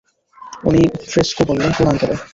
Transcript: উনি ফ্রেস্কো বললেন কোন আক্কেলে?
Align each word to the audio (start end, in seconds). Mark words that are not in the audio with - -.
উনি 0.63 0.81
ফ্রেস্কো 1.05 1.41
বললেন 1.49 1.71
কোন 1.77 1.87
আক্কেলে? 1.91 2.15